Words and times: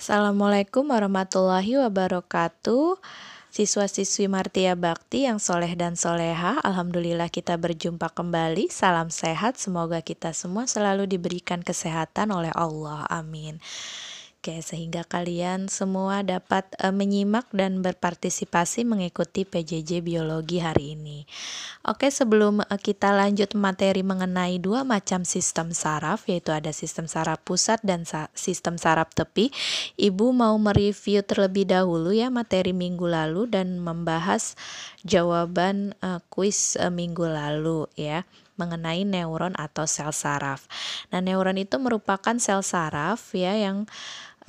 Assalamualaikum 0.00 0.96
warahmatullahi 0.96 1.76
wabarakatuh. 1.76 2.96
Siswa-siswi 3.52 4.32
Martia 4.32 4.72
Bakti 4.72 5.28
yang 5.28 5.36
soleh 5.36 5.76
dan 5.76 5.92
soleha 5.92 6.56
Alhamdulillah 6.64 7.28
kita 7.28 7.60
berjumpa 7.60 8.08
kembali. 8.08 8.72
Salam 8.72 9.12
sehat, 9.12 9.60
semoga 9.60 10.00
kita 10.00 10.32
semua 10.32 10.64
selalu 10.64 11.04
diberikan 11.04 11.60
kesehatan 11.60 12.32
oleh 12.32 12.48
Allah. 12.56 13.04
Amin 13.12 13.60
Oke, 14.40 14.64
sehingga 14.64 15.04
kalian 15.04 15.68
semua 15.68 16.24
dapat 16.24 16.64
uh, 16.80 16.88
menyimak 16.96 17.52
dan 17.52 17.84
berpartisipasi 17.84 18.88
mengikuti 18.88 19.44
PJJ 19.44 20.00
Biologi 20.00 20.64
hari 20.64 20.96
ini. 20.96 21.28
Oke, 21.84 22.08
sebelum 22.08 22.64
uh, 22.64 22.80
kita 22.80 23.12
lanjut 23.12 23.52
materi 23.52 24.00
mengenai 24.00 24.56
dua 24.56 24.80
macam 24.80 25.28
sistem 25.28 25.76
saraf, 25.76 26.24
yaitu 26.24 26.56
ada 26.56 26.72
sistem 26.72 27.04
saraf 27.04 27.36
pusat 27.44 27.84
dan 27.84 28.08
sa 28.08 28.32
sistem 28.32 28.80
saraf 28.80 29.12
tepi, 29.12 29.52
Ibu 30.00 30.32
mau 30.32 30.56
mereview 30.56 31.20
terlebih 31.20 31.68
dahulu 31.68 32.08
ya 32.16 32.32
materi 32.32 32.72
minggu 32.72 33.12
lalu 33.12 33.44
dan 33.44 33.76
membahas 33.76 34.56
jawaban 35.04 35.92
uh, 36.00 36.24
kuis 36.32 36.80
minggu 36.88 37.28
lalu 37.28 37.92
ya 37.92 38.24
mengenai 38.60 39.08
neuron 39.08 39.56
atau 39.56 39.88
sel 39.88 40.12
saraf. 40.12 40.68
Nah, 41.08 41.24
neuron 41.24 41.56
itu 41.56 41.80
merupakan 41.80 42.36
sel 42.36 42.60
saraf 42.60 43.32
ya 43.32 43.56
yang 43.56 43.88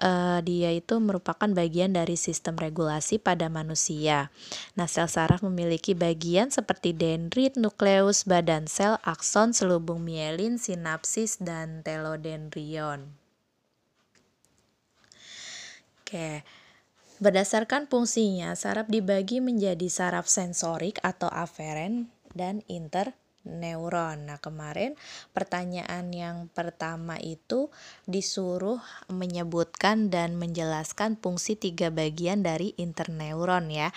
uh, 0.02 0.41
dia 0.41 0.73
itu 0.73 0.98
merupakan 0.98 1.48
bagian 1.48 1.94
dari 1.94 2.18
sistem 2.20 2.58
regulasi 2.58 3.22
pada 3.22 3.48
manusia. 3.48 4.34
Nah, 4.76 4.90
sel 4.90 5.08
saraf 5.08 5.46
memiliki 5.46 5.94
bagian 5.94 6.50
seperti 6.50 6.91
dendrit, 6.91 7.55
nukleus, 7.55 8.26
badan 8.26 8.66
sel, 8.68 8.98
akson, 9.05 9.54
selubung 9.54 10.04
mielin, 10.04 10.58
sinapsis, 10.58 11.40
dan 11.40 11.86
telodendrion. 11.86 13.14
Oke. 16.02 16.44
Berdasarkan 17.22 17.85
fungsinya, 17.85 18.57
saraf 18.57 18.90
dibagi 18.90 19.40
menjadi 19.40 19.85
saraf 19.88 20.26
sensorik 20.26 20.98
atau 21.05 21.29
aferen 21.29 22.10
dan 22.34 22.66
inter 22.66 23.13
neuron. 23.46 24.30
Nah, 24.30 24.38
kemarin 24.38 24.94
pertanyaan 25.34 26.14
yang 26.14 26.38
pertama 26.52 27.18
itu 27.18 27.74
disuruh 28.06 28.82
menyebutkan 29.10 30.14
dan 30.14 30.38
menjelaskan 30.38 31.18
fungsi 31.18 31.58
tiga 31.58 31.90
bagian 31.90 32.46
dari 32.46 32.78
interneuron 32.78 33.70
ya. 33.74 33.90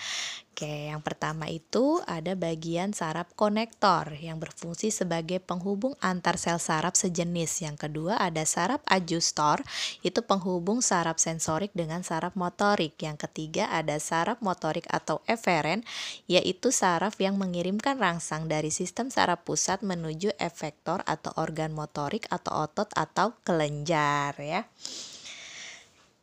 Oke, 0.54 0.86
yang 0.86 1.02
pertama 1.02 1.50
itu 1.50 1.98
ada 2.06 2.38
bagian 2.38 2.94
saraf 2.94 3.26
konektor 3.34 4.14
yang 4.14 4.38
berfungsi 4.38 4.94
sebagai 4.94 5.42
penghubung 5.42 5.98
antar 5.98 6.38
sel 6.38 6.62
saraf 6.62 6.94
sejenis. 6.94 7.66
Yang 7.66 7.90
kedua 7.90 8.22
ada 8.22 8.46
saraf 8.46 8.78
adjustor, 8.86 9.66
itu 10.06 10.22
penghubung 10.22 10.78
saraf 10.78 11.18
sensorik 11.18 11.74
dengan 11.74 12.06
saraf 12.06 12.38
motorik. 12.38 12.94
Yang 13.02 13.26
ketiga 13.26 13.66
ada 13.66 13.98
saraf 13.98 14.38
motorik 14.46 14.86
atau 14.94 15.26
eferen, 15.26 15.82
yaitu 16.30 16.70
saraf 16.70 17.18
yang 17.18 17.34
mengirimkan 17.34 17.98
rangsang 17.98 18.46
dari 18.46 18.70
sistem 18.70 19.10
saraf 19.10 19.42
pusat 19.42 19.82
menuju 19.82 20.38
efektor 20.38 21.02
atau 21.02 21.34
organ 21.34 21.74
motorik 21.74 22.30
atau 22.30 22.62
otot 22.62 22.86
atau 22.94 23.34
kelenjar 23.42 24.38
ya. 24.38 24.62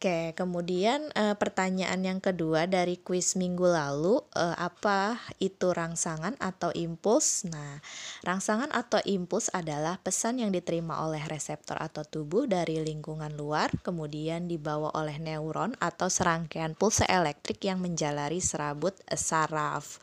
Oke, 0.02 0.34
kemudian 0.34 1.14
e, 1.14 1.38
pertanyaan 1.38 2.02
yang 2.02 2.18
kedua 2.18 2.66
dari 2.66 2.98
kuis 2.98 3.38
minggu 3.38 3.70
lalu, 3.70 4.18
e, 4.34 4.46
apa 4.58 5.22
itu 5.38 5.70
rangsangan 5.70 6.34
atau 6.42 6.74
impuls? 6.74 7.46
Nah, 7.46 7.78
rangsangan 8.26 8.74
atau 8.74 8.98
impuls 9.06 9.54
adalah 9.54 10.02
pesan 10.02 10.42
yang 10.42 10.50
diterima 10.50 11.06
oleh 11.06 11.22
reseptor 11.30 11.78
atau 11.78 12.02
tubuh 12.02 12.50
dari 12.50 12.82
lingkungan 12.82 13.38
luar, 13.38 13.70
kemudian 13.86 14.50
dibawa 14.50 14.90
oleh 14.98 15.22
neuron 15.22 15.78
atau 15.78 16.10
serangkaian 16.10 16.74
pulsa 16.74 17.06
elektrik 17.06 17.62
yang 17.62 17.78
menjalari 17.78 18.42
serabut 18.42 18.98
saraf. 19.14 20.02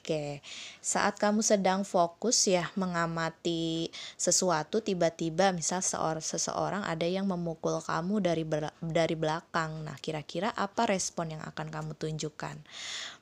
Oke, 0.00 0.40
saat 0.80 1.20
kamu 1.20 1.44
sedang 1.44 1.84
fokus 1.84 2.48
ya 2.48 2.72
mengamati 2.72 3.92
sesuatu 4.16 4.80
tiba-tiba 4.80 5.52
misal 5.52 5.84
seorang 5.84 6.24
seseorang 6.24 6.82
ada 6.88 7.04
yang 7.04 7.28
memukul 7.28 7.84
kamu 7.84 8.24
dari 8.24 8.48
dari 8.80 9.12
belakang. 9.12 9.84
Nah, 9.84 10.00
kira-kira 10.00 10.56
apa 10.56 10.88
respon 10.88 11.36
yang 11.36 11.44
akan 11.44 11.68
kamu 11.68 11.92
tunjukkan? 12.00 12.56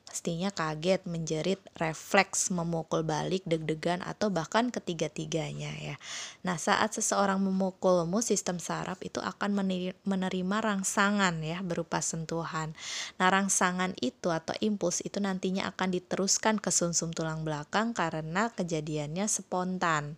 Pastinya 0.09 0.49
kaget, 0.49 1.05
menjerit, 1.05 1.61
refleks, 1.77 2.49
memukul 2.49 3.05
balik, 3.05 3.45
deg-degan, 3.45 4.01
atau 4.01 4.33
bahkan 4.33 4.73
ketiga-tiganya 4.73 5.69
ya. 5.77 6.01
Nah, 6.41 6.57
saat 6.57 6.97
seseorang 6.97 7.37
memukulmu, 7.37 8.25
sistem 8.25 8.57
saraf 8.57 8.97
itu 9.05 9.21
akan 9.21 9.53
menerima 10.01 10.57
rangsangan 10.65 11.37
ya 11.45 11.61
berupa 11.61 12.01
sentuhan. 12.01 12.73
Nah, 13.21 13.29
rangsangan 13.29 13.93
itu 14.01 14.33
atau 14.33 14.57
impuls 14.65 15.05
itu 15.05 15.21
nantinya 15.21 15.69
akan 15.69 15.93
diteruskan 15.93 16.57
ke 16.57 16.73
sumsum 16.73 17.13
tulang 17.13 17.45
belakang 17.45 17.93
karena 17.93 18.49
kejadiannya 18.49 19.29
spontan. 19.29 20.17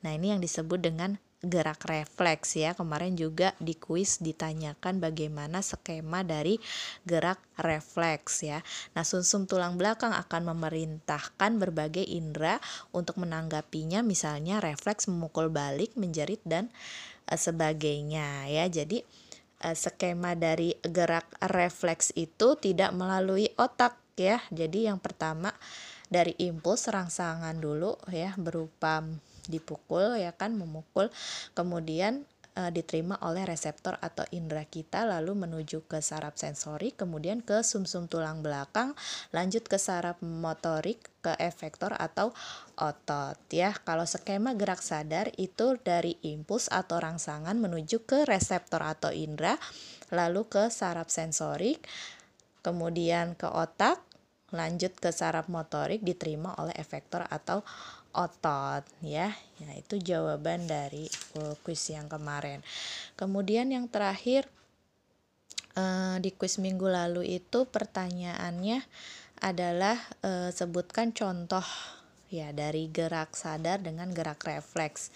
Nah, 0.00 0.16
ini 0.16 0.32
yang 0.32 0.40
disebut 0.40 0.80
dengan 0.80 1.20
gerak 1.42 1.82
refleks 1.84 2.54
ya. 2.54 2.72
Kemarin 2.72 3.18
juga 3.18 3.52
di 3.58 3.74
kuis 3.74 4.22
ditanyakan 4.22 5.02
bagaimana 5.02 5.58
skema 5.60 6.22
dari 6.22 6.56
gerak 7.02 7.42
refleks 7.58 8.46
ya. 8.46 8.62
Nah, 8.94 9.02
sumsum 9.02 9.50
tulang 9.50 9.74
belakang 9.74 10.14
akan 10.14 10.54
memerintahkan 10.54 11.58
berbagai 11.58 12.06
indera 12.06 12.62
untuk 12.94 13.18
menanggapinya 13.18 14.06
misalnya 14.06 14.62
refleks 14.62 15.10
memukul 15.10 15.50
balik, 15.50 15.92
menjerit 15.98 16.40
dan 16.46 16.70
uh, 17.26 17.36
sebagainya 17.36 18.46
ya. 18.46 18.70
Jadi 18.70 19.02
uh, 19.66 19.74
skema 19.74 20.38
dari 20.38 20.78
gerak 20.86 21.26
refleks 21.50 22.14
itu 22.14 22.54
tidak 22.54 22.94
melalui 22.94 23.50
otak 23.58 23.98
ya. 24.14 24.38
Jadi 24.54 24.86
yang 24.86 25.02
pertama 25.02 25.50
dari 26.06 26.36
impuls 26.38 26.86
rangsangan 26.86 27.56
dulu 27.56 27.96
ya 28.12 28.36
berupa 28.38 29.00
dipukul 29.48 30.18
ya 30.18 30.34
kan 30.34 30.54
memukul 30.54 31.10
kemudian 31.56 32.22
e, 32.54 32.62
diterima 32.70 33.18
oleh 33.24 33.42
reseptor 33.48 33.96
atau 33.98 34.22
indera 34.30 34.62
kita 34.68 35.08
lalu 35.08 35.34
menuju 35.34 35.88
ke 35.88 35.98
saraf 36.04 36.36
sensori 36.36 36.92
kemudian 36.94 37.40
ke 37.42 37.64
sumsum 37.64 38.06
-sum 38.06 38.12
tulang 38.12 38.44
belakang 38.44 38.94
lanjut 39.34 39.64
ke 39.66 39.80
saraf 39.80 40.20
motorik 40.20 41.00
ke 41.22 41.32
efektor 41.38 41.94
atau 41.94 42.34
otot 42.74 43.38
ya. 43.54 43.70
Kalau 43.86 44.02
skema 44.02 44.58
gerak 44.58 44.82
sadar 44.82 45.30
itu 45.38 45.78
dari 45.78 46.18
impuls 46.26 46.66
atau 46.66 46.98
rangsangan 46.98 47.54
menuju 47.54 48.02
ke 48.02 48.26
reseptor 48.26 48.82
atau 48.82 49.14
indera 49.14 49.54
lalu 50.12 50.44
ke 50.44 50.68
saraf 50.68 51.08
sensorik 51.08 51.80
kemudian 52.60 53.34
ke 53.34 53.48
otak 53.48 53.98
lanjut 54.52 54.92
ke 54.94 55.10
saraf 55.10 55.48
motorik 55.48 56.04
diterima 56.04 56.54
oleh 56.60 56.76
efektor 56.76 57.24
atau 57.26 57.64
otot 58.12 58.84
ya. 59.00 59.32
Ya 59.58 59.70
itu 59.74 59.98
jawaban 59.98 60.68
dari 60.68 61.08
kuis 61.64 61.82
yang 61.88 62.06
kemarin. 62.06 62.60
Kemudian 63.16 63.72
yang 63.72 63.88
terakhir 63.88 64.46
uh, 65.76 66.20
di 66.20 66.30
kuis 66.36 66.60
minggu 66.60 66.86
lalu 66.86 67.40
itu 67.40 67.64
pertanyaannya 67.66 68.84
adalah 69.42 69.98
uh, 70.22 70.54
sebutkan 70.54 71.10
contoh 71.10 71.64
ya 72.32 72.48
dari 72.56 72.88
gerak 72.88 73.36
sadar 73.36 73.82
dengan 73.84 74.08
gerak 74.14 74.40
refleks. 74.40 75.12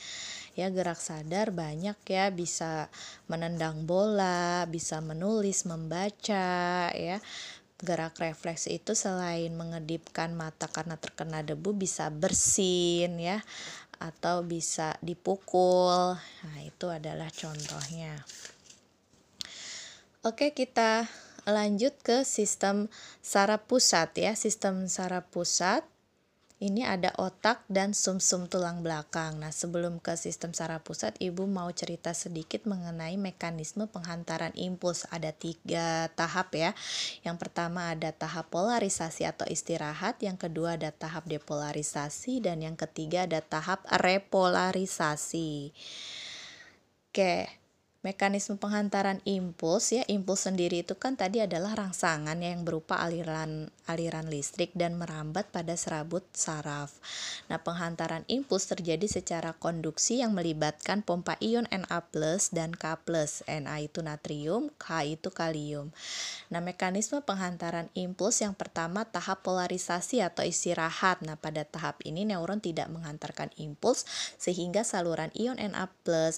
Ya 0.56 0.72
gerak 0.72 1.00
sadar 1.00 1.52
banyak 1.52 1.96
ya 2.08 2.32
bisa 2.32 2.88
menendang 3.28 3.84
bola, 3.84 4.64
bisa 4.68 5.04
menulis, 5.04 5.68
membaca 5.68 6.88
ya 6.92 7.20
gerak 7.76 8.16
refleks 8.16 8.72
itu 8.72 8.96
selain 8.96 9.52
mengedipkan 9.52 10.32
mata 10.32 10.64
karena 10.68 10.96
terkena 10.96 11.44
debu 11.44 11.76
bisa 11.76 12.08
bersin 12.08 13.20
ya 13.20 13.44
atau 14.00 14.44
bisa 14.44 14.96
dipukul. 15.00 16.16
Nah, 16.16 16.58
itu 16.64 16.86
adalah 16.88 17.28
contohnya. 17.32 18.16
Oke, 20.24 20.52
kita 20.52 21.06
lanjut 21.46 21.94
ke 22.02 22.26
sistem 22.26 22.90
saraf 23.22 23.64
pusat 23.64 24.10
ya. 24.18 24.32
Sistem 24.34 24.90
saraf 24.90 25.28
pusat 25.30 25.86
ini 26.56 26.88
ada 26.88 27.12
otak 27.20 27.68
dan 27.68 27.92
sumsum 27.92 28.48
-sum 28.48 28.48
tulang 28.48 28.80
belakang. 28.80 29.36
Nah, 29.36 29.52
sebelum 29.52 30.00
ke 30.00 30.16
sistem 30.16 30.56
saraf 30.56 30.88
pusat, 30.88 31.12
Ibu 31.20 31.44
mau 31.44 31.68
cerita 31.68 32.16
sedikit 32.16 32.64
mengenai 32.64 33.20
mekanisme 33.20 33.84
penghantaran 33.84 34.56
impuls. 34.56 35.04
Ada 35.12 35.36
tiga 35.36 36.08
tahap 36.16 36.56
ya. 36.56 36.72
Yang 37.20 37.36
pertama 37.44 37.92
ada 37.92 38.08
tahap 38.08 38.48
polarisasi 38.48 39.28
atau 39.28 39.44
istirahat, 39.44 40.16
yang 40.24 40.40
kedua 40.40 40.80
ada 40.80 40.88
tahap 40.96 41.28
depolarisasi, 41.28 42.40
dan 42.40 42.64
yang 42.64 42.80
ketiga 42.80 43.28
ada 43.28 43.44
tahap 43.44 43.84
repolarisasi. 43.92 45.76
Oke, 47.12 47.48
Mekanisme 48.06 48.54
penghantaran 48.54 49.18
impuls 49.26 49.90
ya, 49.90 50.06
impuls 50.06 50.46
sendiri 50.46 50.86
itu 50.86 50.94
kan 50.94 51.18
tadi 51.18 51.42
adalah 51.42 51.74
rangsangan 51.74 52.38
yang 52.38 52.62
berupa 52.62 53.02
aliran 53.02 53.66
aliran 53.90 54.30
listrik 54.30 54.70
dan 54.78 54.94
merambat 54.94 55.50
pada 55.50 55.74
serabut 55.74 56.22
saraf. 56.30 56.94
Nah, 57.50 57.58
penghantaran 57.58 58.22
impuls 58.30 58.70
terjadi 58.70 59.10
secara 59.10 59.58
konduksi 59.58 60.22
yang 60.22 60.38
melibatkan 60.38 61.02
pompa 61.02 61.34
ion 61.42 61.66
Na+ 61.66 61.86
dan 62.54 62.70
K+. 62.78 62.94
Na 63.58 63.74
itu 63.82 64.06
natrium, 64.06 64.70
K 64.78 65.18
itu 65.18 65.34
kalium. 65.34 65.90
Nah, 66.50 66.62
mekanisme 66.62 67.22
penghantaran 67.26 67.90
impuls 67.98 68.38
yang 68.38 68.54
pertama 68.54 69.02
tahap 69.02 69.42
polarisasi 69.42 70.22
atau 70.22 70.46
istirahat. 70.46 71.26
Nah, 71.26 71.34
pada 71.34 71.66
tahap 71.66 71.98
ini 72.06 72.22
neuron 72.22 72.62
tidak 72.62 72.86
menghantarkan 72.86 73.50
impuls 73.58 74.06
sehingga 74.38 74.86
saluran 74.86 75.34
ion 75.34 75.58
Na+ 75.58 75.90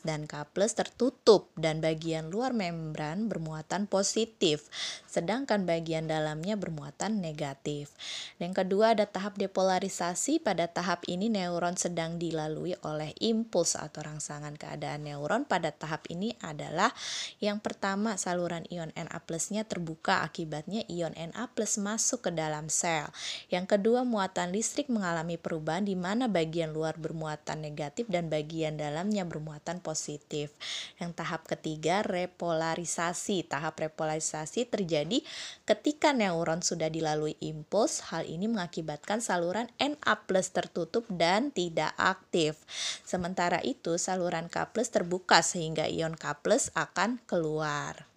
dan 0.04 0.24
K+ 0.24 0.48
tertutup 0.72 1.52
dan 1.58 1.82
bagian 1.82 2.30
luar 2.30 2.54
membran 2.54 3.26
bermuatan 3.26 3.90
positif, 3.90 4.70
sedangkan 5.10 5.66
bagian 5.66 6.06
dalamnya 6.06 6.54
bermuatan 6.54 7.18
negatif. 7.18 7.90
Yang 8.38 8.64
kedua 8.64 8.94
ada 8.94 9.10
tahap 9.10 9.34
depolarisasi. 9.34 10.38
Pada 10.38 10.70
tahap 10.70 11.02
ini 11.10 11.26
neuron 11.26 11.74
sedang 11.74 12.22
dilalui 12.22 12.78
oleh 12.86 13.10
impuls 13.18 13.74
atau 13.74 14.06
rangsangan 14.06 14.54
keadaan 14.54 15.10
neuron. 15.10 15.42
Pada 15.42 15.74
tahap 15.74 16.06
ini 16.12 16.38
adalah 16.38 16.94
yang 17.42 17.58
pertama 17.58 18.14
saluran 18.14 18.62
ion 18.70 18.94
Na 18.94 19.08
nya 19.50 19.62
terbuka 19.66 20.22
akibatnya 20.22 20.86
ion 20.86 21.16
Na 21.16 21.50
masuk 21.56 22.28
ke 22.28 22.30
dalam 22.30 22.70
sel. 22.70 23.08
Yang 23.48 23.74
kedua 23.78 24.04
muatan 24.04 24.52
listrik 24.54 24.92
mengalami 24.92 25.40
perubahan 25.40 25.82
di 25.88 25.96
mana 25.96 26.28
bagian 26.28 26.70
luar 26.70 27.00
bermuatan 27.00 27.64
negatif 27.64 28.06
dan 28.06 28.28
bagian 28.28 28.76
dalamnya 28.76 29.24
bermuatan 29.24 29.80
positif. 29.82 30.52
Yang 31.00 31.10
tahap 31.16 31.47
ketiga 31.48 32.04
repolarisasi. 32.04 33.48
Tahap 33.48 33.80
repolarisasi 33.80 34.68
terjadi 34.68 35.24
ketika 35.64 36.12
neuron 36.12 36.60
sudah 36.60 36.92
dilalui 36.92 37.40
impuls. 37.40 38.04
Hal 38.12 38.28
ini 38.28 38.52
mengakibatkan 38.52 39.24
saluran 39.24 39.72
Na+ 39.80 40.20
tertutup 40.52 41.08
dan 41.08 41.48
tidak 41.48 41.96
aktif. 41.96 42.60
Sementara 43.08 43.64
itu 43.64 43.96
saluran 43.96 44.52
K+ 44.52 44.68
terbuka 44.92 45.40
sehingga 45.40 45.88
ion 45.88 46.12
K+ 46.12 46.36
akan 46.76 47.24
keluar. 47.24 48.07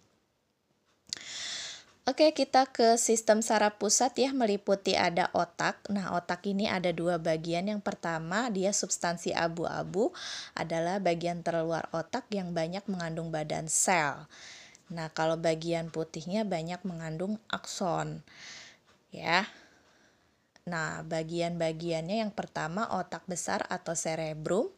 Oke, 2.02 2.34
kita 2.34 2.66
ke 2.66 2.98
sistem 2.98 3.46
saraf 3.46 3.78
pusat 3.78 4.10
ya, 4.18 4.34
meliputi 4.34 4.98
ada 4.98 5.30
otak. 5.38 5.86
Nah, 5.86 6.18
otak 6.18 6.42
ini 6.50 6.66
ada 6.66 6.90
dua 6.90 7.22
bagian. 7.22 7.70
Yang 7.70 7.78
pertama, 7.86 8.50
dia 8.50 8.74
substansi 8.74 9.30
abu-abu 9.30 10.10
adalah 10.58 10.98
bagian 10.98 11.46
terluar 11.46 11.86
otak 11.94 12.26
yang 12.34 12.50
banyak 12.50 12.82
mengandung 12.90 13.30
badan 13.30 13.70
sel. 13.70 14.26
Nah, 14.90 15.14
kalau 15.14 15.38
bagian 15.38 15.94
putihnya 15.94 16.42
banyak 16.42 16.82
mengandung 16.82 17.38
akson. 17.46 18.26
Ya. 19.14 19.46
Nah, 20.66 21.06
bagian-bagiannya 21.06 22.18
yang 22.26 22.34
pertama 22.34 22.90
otak 22.98 23.22
besar 23.30 23.62
atau 23.70 23.94
cerebrum. 23.94 24.74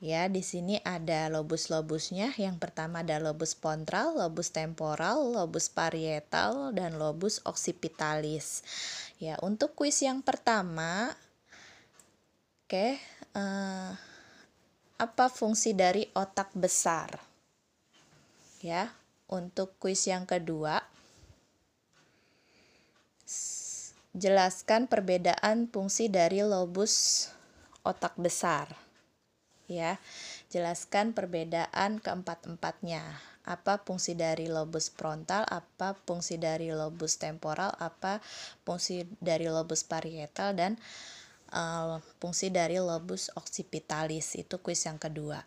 Ya, 0.00 0.32
di 0.32 0.40
sini 0.40 0.80
ada 0.80 1.28
lobus-lobusnya. 1.28 2.32
Yang 2.40 2.56
pertama 2.56 3.04
ada 3.04 3.20
lobus 3.20 3.52
pontral, 3.52 4.16
lobus 4.16 4.48
temporal, 4.48 5.36
lobus 5.36 5.68
parietal, 5.68 6.72
dan 6.72 6.96
lobus 6.96 7.44
occipitalis. 7.44 8.64
Ya, 9.20 9.36
untuk 9.44 9.76
kuis 9.76 10.00
yang 10.00 10.24
pertama, 10.24 11.12
oke, 12.64 12.72
okay, 12.72 12.96
uh, 13.36 13.92
eh, 13.92 13.92
apa 14.96 15.28
fungsi 15.28 15.76
dari 15.76 16.08
otak 16.16 16.48
besar? 16.56 17.20
Ya, 18.64 18.96
untuk 19.28 19.76
kuis 19.76 20.08
yang 20.08 20.24
kedua, 20.24 20.80
jelaskan 24.16 24.88
perbedaan 24.88 25.68
fungsi 25.68 26.08
dari 26.08 26.40
lobus 26.40 27.28
otak 27.84 28.16
besar 28.16 28.89
ya. 29.70 30.02
Jelaskan 30.50 31.14
perbedaan 31.14 32.02
keempat-empatnya. 32.02 33.02
Apa 33.46 33.80
fungsi 33.80 34.18
dari 34.18 34.50
lobus 34.50 34.92
frontal, 34.92 35.46
apa 35.48 35.96
fungsi 36.04 36.36
dari 36.36 36.74
lobus 36.74 37.16
temporal, 37.16 37.72
apa 37.78 38.20
fungsi 38.66 39.08
dari 39.22 39.48
lobus 39.48 39.86
parietal 39.86 40.52
dan 40.52 40.76
uh, 41.54 42.02
fungsi 42.18 42.50
dari 42.50 42.76
lobus 42.82 43.30
occipitalis. 43.38 44.36
Itu 44.36 44.60
kuis 44.60 44.84
yang 44.84 44.98
kedua. 44.98 45.40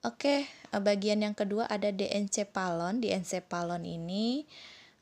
Oke, 0.00 0.48
bagian 0.72 1.20
yang 1.20 1.36
kedua 1.36 1.68
ada 1.68 1.92
diencephalon. 1.92 3.04
Diencephalon 3.04 3.84
ini 3.84 4.48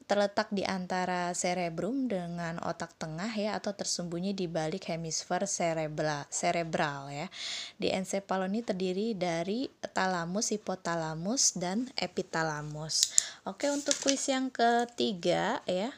terletak 0.08 0.48
di 0.48 0.64
antara 0.64 1.36
cerebrum 1.36 2.08
dengan 2.08 2.56
otak 2.64 2.96
tengah 2.96 3.28
ya 3.36 3.60
atau 3.60 3.76
tersembunyi 3.76 4.32
di 4.32 4.48
balik 4.48 4.88
hemisfer 4.88 5.44
cerebral 5.44 6.24
cerebral 6.32 7.12
ya. 7.12 7.28
Di 7.76 7.92
encephalon 7.92 8.56
ini 8.56 8.64
terdiri 8.64 9.12
dari 9.12 9.68
talamus, 9.92 10.56
hipotalamus 10.56 11.60
dan 11.60 11.92
epitalamus. 12.00 13.12
Oke, 13.44 13.68
untuk 13.68 13.94
kuis 14.00 14.24
yang 14.32 14.48
ketiga 14.48 15.60
ya. 15.68 15.92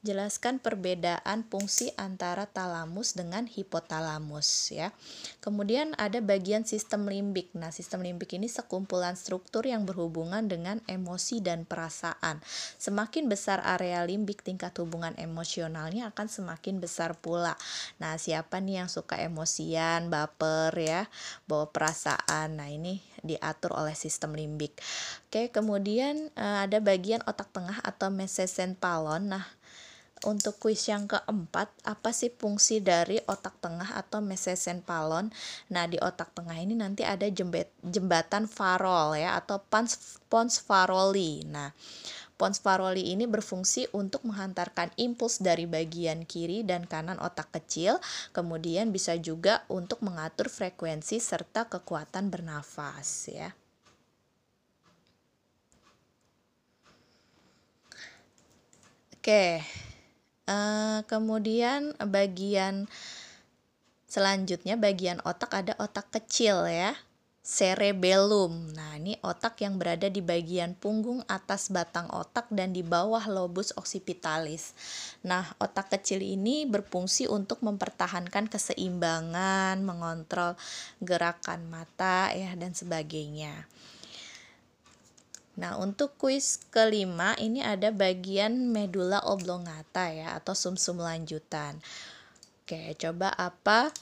Jelaskan 0.00 0.64
perbedaan 0.64 1.44
fungsi 1.44 1.92
antara 2.00 2.48
talamus 2.48 3.12
dengan 3.12 3.44
hipotalamus 3.44 4.72
ya. 4.72 4.96
Kemudian 5.44 5.92
ada 6.00 6.24
bagian 6.24 6.64
sistem 6.64 7.04
limbik. 7.04 7.52
Nah, 7.52 7.68
sistem 7.68 8.00
limbik 8.00 8.32
ini 8.32 8.48
sekumpulan 8.48 9.12
struktur 9.12 9.60
yang 9.68 9.84
berhubungan 9.84 10.48
dengan 10.48 10.80
emosi 10.88 11.44
dan 11.44 11.68
perasaan. 11.68 12.40
Semakin 12.80 13.28
besar 13.28 13.60
area 13.60 14.00
limbik, 14.00 14.40
tingkat 14.40 14.72
hubungan 14.80 15.12
emosionalnya 15.20 16.08
akan 16.16 16.32
semakin 16.32 16.80
besar 16.80 17.12
pula. 17.20 17.52
Nah, 18.00 18.16
siapa 18.16 18.56
nih 18.56 18.80
yang 18.80 18.88
suka 18.88 19.20
emosian, 19.20 20.08
baper 20.08 20.72
ya, 20.80 21.12
bawa 21.44 21.68
perasaan. 21.68 22.56
Nah, 22.56 22.72
ini 22.72 23.04
diatur 23.20 23.76
oleh 23.76 23.92
sistem 23.92 24.32
limbik. 24.32 24.80
Oke, 25.28 25.52
kemudian 25.52 26.32
eh, 26.40 26.58
ada 26.64 26.80
bagian 26.80 27.20
otak 27.28 27.52
tengah 27.52 27.84
atau 27.84 28.08
mesencefalon. 28.08 29.36
Nah, 29.36 29.59
untuk 30.28 30.60
kuis 30.60 30.84
yang 30.84 31.08
keempat, 31.08 31.72
apa 31.88 32.12
sih 32.12 32.28
fungsi 32.28 32.84
dari 32.84 33.16
otak 33.24 33.56
tengah 33.64 33.96
atau 33.96 34.20
mesencefalon? 34.20 35.32
Nah, 35.72 35.84
di 35.88 35.96
otak 35.96 36.36
tengah 36.36 36.60
ini 36.60 36.76
nanti 36.76 37.02
ada 37.08 37.24
jembet, 37.24 37.72
jembatan 37.80 38.44
farol 38.44 39.16
ya 39.16 39.40
atau 39.40 39.64
pons, 39.64 40.20
pons 40.28 40.60
faroli. 40.60 41.40
Nah, 41.48 41.72
pons 42.36 42.60
faroli 42.60 43.12
ini 43.16 43.24
berfungsi 43.24 43.88
untuk 43.96 44.24
menghantarkan 44.28 44.92
impuls 45.00 45.40
dari 45.40 45.64
bagian 45.64 46.28
kiri 46.28 46.68
dan 46.68 46.84
kanan 46.84 47.16
otak 47.20 47.48
kecil, 47.56 47.96
kemudian 48.36 48.92
bisa 48.92 49.16
juga 49.16 49.64
untuk 49.72 50.04
mengatur 50.04 50.52
frekuensi 50.52 51.16
serta 51.16 51.68
kekuatan 51.68 52.28
bernafas 52.28 53.28
ya. 53.32 53.52
Oke. 59.20 59.60
Uh, 60.50 61.06
kemudian 61.06 61.94
bagian 62.02 62.90
selanjutnya 64.10 64.74
bagian 64.74 65.22
otak 65.22 65.54
ada 65.54 65.78
otak 65.78 66.10
kecil 66.10 66.66
ya 66.66 66.98
cerebellum. 67.40 68.70
Nah, 68.76 69.00
ini 69.00 69.16
otak 69.24 69.64
yang 69.64 69.80
berada 69.80 70.06
di 70.12 70.20
bagian 70.20 70.76
punggung 70.76 71.24
atas 71.24 71.72
batang 71.72 72.06
otak 72.12 72.46
dan 72.52 72.70
di 72.70 72.84
bawah 72.84 73.24
lobus 73.26 73.72
occipitalis. 73.74 74.76
Nah, 75.24 75.48
otak 75.56 75.88
kecil 75.90 76.20
ini 76.20 76.68
berfungsi 76.68 77.26
untuk 77.26 77.64
mempertahankan 77.64 78.46
keseimbangan, 78.46 79.80
mengontrol 79.80 80.54
gerakan 81.00 81.66
mata 81.72 82.30
ya 82.36 82.52
dan 82.54 82.76
sebagainya. 82.76 83.66
Nah, 85.60 85.76
untuk 85.76 86.16
kuis 86.16 86.56
kelima 86.72 87.36
ini 87.36 87.60
ada 87.60 87.92
bagian 87.92 88.72
medula 88.72 89.20
oblongata 89.28 90.08
ya 90.08 90.32
atau 90.40 90.56
sumsum 90.56 90.96
-sum 90.96 91.04
lanjutan. 91.04 91.76
Oke, 92.64 92.96
coba 92.96 93.28
apa 93.36 93.92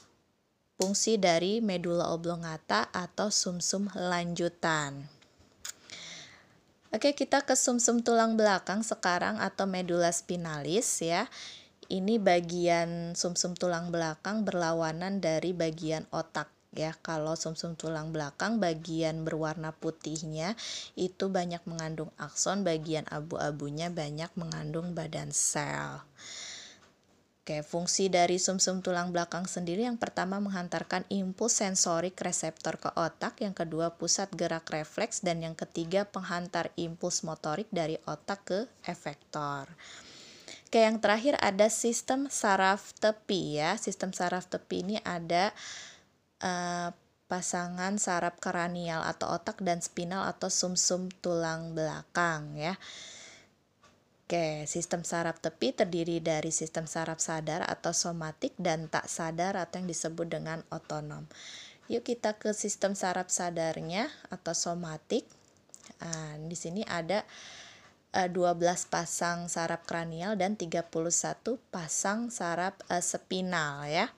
fungsi 0.79 1.19
dari 1.19 1.59
medula 1.59 2.15
oblongata 2.15 2.87
atau 2.95 3.35
sumsum 3.35 3.91
-sum 3.91 3.99
lanjutan? 3.99 5.11
Oke, 6.95 7.19
kita 7.19 7.43
ke 7.43 7.59
sumsum 7.59 7.99
-sum 7.99 8.07
tulang 8.07 8.38
belakang 8.38 8.87
sekarang 8.87 9.43
atau 9.43 9.67
medula 9.67 10.15
spinalis 10.15 11.03
ya. 11.03 11.27
Ini 11.91 12.23
bagian 12.23 13.19
sumsum 13.19 13.59
-sum 13.59 13.59
tulang 13.59 13.91
belakang 13.91 14.47
berlawanan 14.47 15.19
dari 15.19 15.50
bagian 15.50 16.07
otak 16.15 16.55
ya 16.76 16.92
kalau 17.00 17.32
sumsum 17.32 17.72
-sum 17.75 17.80
tulang 17.80 18.12
belakang 18.12 18.60
bagian 18.60 19.25
berwarna 19.25 19.72
putihnya 19.72 20.52
itu 21.00 21.32
banyak 21.32 21.64
mengandung 21.64 22.12
akson 22.20 22.60
bagian 22.60 23.08
abu-abunya 23.08 23.88
banyak 23.88 24.28
mengandung 24.37 24.92
badan 24.92 25.32
sel 25.32 26.04
Oke, 27.48 27.64
fungsi 27.64 28.12
dari 28.12 28.37
sumsum 28.37 28.84
-sum 28.84 28.84
tulang 28.84 29.08
belakang 29.08 29.48
sendiri 29.48 29.88
yang 29.88 29.96
pertama 29.96 30.37
menghantarkan 30.37 31.08
impuls 31.08 31.56
sensorik 31.56 32.12
reseptor 32.20 32.76
ke 32.76 32.92
otak, 32.92 33.40
yang 33.40 33.56
kedua 33.56 33.96
pusat 33.96 34.28
gerak 34.37 34.68
refleks, 34.68 35.25
dan 35.25 35.40
yang 35.40 35.56
ketiga 35.56 36.04
penghantar 36.04 36.68
impuls 36.76 37.25
motorik 37.25 37.64
dari 37.72 37.96
otak 38.04 38.44
ke 38.44 38.60
efektor. 38.84 39.64
Oke, 40.68 40.84
yang 40.84 41.00
terakhir 41.00 41.40
ada 41.40 41.72
sistem 41.72 42.28
saraf 42.28 42.92
tepi 43.00 43.56
ya. 43.56 43.80
Sistem 43.80 44.12
saraf 44.12 44.44
tepi 44.44 44.84
ini 44.84 44.96
ada 45.00 45.56
uh, 46.42 46.90
pasangan 47.28 48.00
saraf 48.00 48.40
kranial 48.40 49.04
atau 49.04 49.28
otak 49.37 49.61
dan 49.61 49.85
spinal 49.85 50.25
atau 50.25 50.49
sumsum 50.49 51.12
-sum 51.12 51.21
tulang 51.21 51.76
belakang 51.76 52.57
ya. 52.57 52.75
Oke, 54.28 54.68
sistem 54.68 55.09
saraf 55.09 55.40
tepi 55.40 55.73
terdiri 55.73 56.21
dari 56.21 56.52
sistem 56.52 56.85
saraf 56.85 57.16
sadar 57.16 57.64
atau 57.64 57.97
somatik 57.97 58.52
dan 58.61 58.85
tak 58.92 59.09
sadar 59.09 59.57
atau 59.57 59.80
yang 59.80 59.88
disebut 59.88 60.28
dengan 60.28 60.61
otonom. 60.68 61.25
Yuk 61.88 62.04
kita 62.04 62.37
ke 62.37 62.52
sistem 62.52 62.92
saraf 62.92 63.33
sadarnya 63.33 64.12
atau 64.28 64.52
somatik. 64.52 65.25
Nah, 66.04 66.37
di 66.45 66.52
sini 66.52 66.85
ada 66.85 67.25
12 68.12 68.28
eh, 68.37 68.76
pasang 68.92 69.49
saraf 69.49 69.88
kranial 69.88 70.37
dan 70.37 70.61
31 70.61 70.92
pasang 71.73 72.28
saraf 72.28 72.76
uh, 72.92 73.00
spinal 73.00 73.88
ya. 73.88 74.12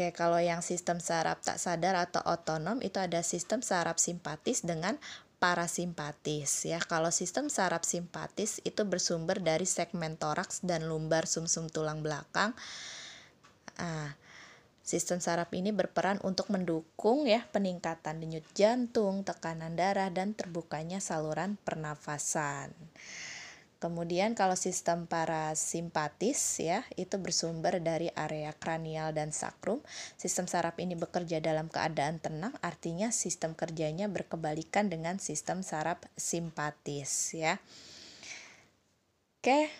Oke, 0.00 0.16
kalau 0.16 0.40
yang 0.40 0.64
sistem 0.64 0.96
saraf 0.96 1.44
tak 1.44 1.60
sadar 1.60 1.92
atau 1.92 2.24
otonom 2.24 2.80
itu 2.80 2.96
ada 2.96 3.20
sistem 3.20 3.60
saraf 3.60 4.00
simpatis 4.00 4.64
dengan 4.64 4.96
parasimpatis 5.36 6.64
ya. 6.64 6.80
Kalau 6.80 7.12
sistem 7.12 7.52
saraf 7.52 7.84
simpatis 7.84 8.64
itu 8.64 8.80
bersumber 8.88 9.44
dari 9.44 9.68
segmen 9.68 10.16
toraks 10.16 10.64
dan 10.64 10.88
lumbar 10.88 11.28
sumsum 11.28 11.68
-sum 11.68 11.74
tulang 11.76 12.00
belakang. 12.00 12.56
Nah, 13.76 14.16
sistem 14.80 15.20
saraf 15.20 15.52
ini 15.52 15.68
berperan 15.68 16.16
untuk 16.24 16.48
mendukung 16.48 17.28
ya 17.28 17.44
peningkatan 17.52 18.24
denyut 18.24 18.48
jantung, 18.56 19.20
tekanan 19.20 19.76
darah 19.76 20.08
dan 20.08 20.32
terbukanya 20.32 20.96
saluran 21.04 21.60
pernafasan. 21.60 22.72
Kemudian 23.80 24.36
kalau 24.36 24.60
sistem 24.60 25.08
parasimpatis 25.08 26.60
ya, 26.60 26.84
itu 27.00 27.16
bersumber 27.16 27.80
dari 27.80 28.12
area 28.12 28.52
kranial 28.52 29.16
dan 29.16 29.32
sakrum. 29.32 29.80
Sistem 30.20 30.44
saraf 30.44 30.76
ini 30.76 31.00
bekerja 31.00 31.40
dalam 31.40 31.72
keadaan 31.72 32.20
tenang, 32.20 32.52
artinya 32.60 33.08
sistem 33.08 33.56
kerjanya 33.56 34.04
berkebalikan 34.12 34.92
dengan 34.92 35.16
sistem 35.16 35.64
saraf 35.64 35.96
simpatis 36.12 37.32
ya. 37.32 37.56
Oke. 39.40 39.72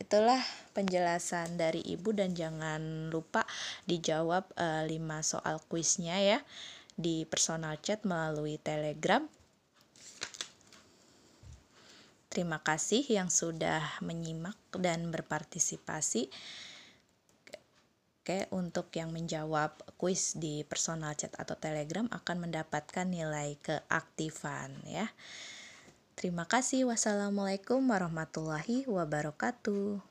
Itulah 0.00 0.40
penjelasan 0.72 1.58
dari 1.58 1.82
Ibu 1.82 2.14
dan 2.14 2.32
jangan 2.32 3.10
lupa 3.10 3.44
dijawab 3.84 4.48
e, 4.56 4.86
5 4.86 4.96
soal 5.20 5.60
kuisnya 5.68 6.16
ya 6.24 6.38
di 6.96 7.28
personal 7.28 7.76
chat 7.84 8.00
melalui 8.08 8.56
Telegram 8.56 9.26
Terima 12.30 12.62
kasih 12.62 13.02
yang 13.10 13.26
sudah 13.26 13.98
menyimak 14.06 14.54
dan 14.78 15.10
berpartisipasi. 15.10 16.30
Oke, 18.20 18.46
untuk 18.54 18.94
yang 18.94 19.10
menjawab 19.10 19.74
kuis 19.98 20.38
di 20.38 20.62
personal 20.62 21.18
chat 21.18 21.34
atau 21.34 21.58
telegram 21.58 22.06
akan 22.06 22.46
mendapatkan 22.46 23.02
nilai 23.02 23.58
keaktifan 23.58 24.78
ya. 24.86 25.10
Terima 26.14 26.46
kasih. 26.46 26.86
Wassalamualaikum 26.86 27.82
warahmatullahi 27.82 28.86
wabarakatuh. 28.86 30.09